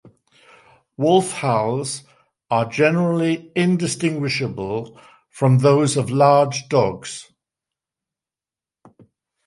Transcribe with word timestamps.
Wolf 0.97 1.29
howls 1.31 2.01
are 2.49 2.65
generally 2.65 3.51
indistinguishable 3.55 4.99
from 5.29 5.59
those 5.59 5.95
of 5.95 6.09
large 6.09 6.67
dogs. 6.69 7.31